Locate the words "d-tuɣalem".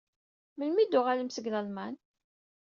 0.87-1.29